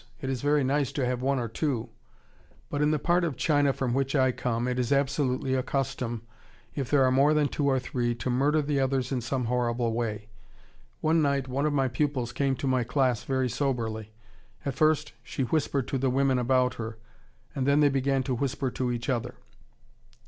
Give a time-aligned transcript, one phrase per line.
[0.19, 1.89] It is very nice to have one or two,
[2.71, 6.23] but in the part of China from which I come it is absolutely a custom,
[6.73, 9.93] if there are more than two or three, to murder the others in some horrible
[9.93, 10.29] way.
[11.01, 14.11] One night one of my pupils came to my class very soberly.
[14.65, 16.97] At first she whispered to the women about her
[17.53, 19.35] and then they began to whisper to each other.